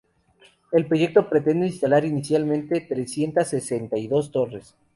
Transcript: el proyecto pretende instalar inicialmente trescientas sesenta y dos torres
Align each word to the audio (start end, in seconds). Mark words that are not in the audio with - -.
el 0.71 0.87
proyecto 0.87 1.29
pretende 1.29 1.67
instalar 1.67 2.05
inicialmente 2.05 2.81
trescientas 2.81 3.49
sesenta 3.49 3.99
y 3.99 4.07
dos 4.07 4.31
torres 4.31 4.75